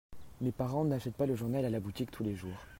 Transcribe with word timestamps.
Mes 0.41 0.51
parents 0.51 0.83
n'achètent 0.83 1.13
pas 1.13 1.27
le 1.27 1.35
journal 1.35 1.63
à 1.63 1.69
la 1.69 1.79
boutique 1.79 2.09
tous 2.09 2.23
les 2.23 2.33
jours. 2.33 2.65